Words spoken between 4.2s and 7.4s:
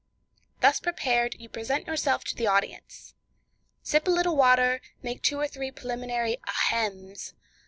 water, make two or three preliminary ahems!